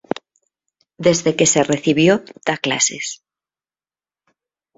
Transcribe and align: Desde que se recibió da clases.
Desde 0.97 1.35
que 1.37 1.45
se 1.53 1.61
recibió 1.63 2.11
da 2.45 2.55
clases. 2.65 3.07